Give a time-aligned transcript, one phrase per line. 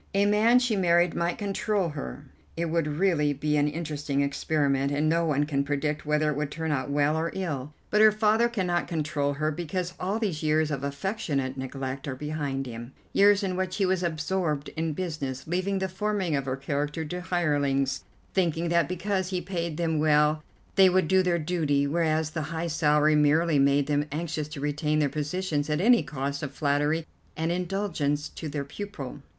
[0.15, 2.25] A man she married might control her.
[2.57, 6.49] It would really be an interesting experiment, and no one can predict whether it would
[6.49, 10.71] turn out well or ill; but her father cannot control her because all these years
[10.71, 15.77] of affectionate neglect are behind him, years in which he was absorbed in business, leaving
[15.77, 20.41] the forming of her character to hirelings, thinking that because he paid them well
[20.77, 24.97] they would do their duty, whereas the high salary merely made them anxious to retain
[24.97, 27.05] their positions at any cost of flattery
[27.37, 29.21] and indulgence to their pupil."